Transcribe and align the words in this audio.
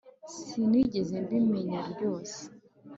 sinigeze 0.45 1.15
mbimenya 1.25 1.79
ryose 1.93 2.39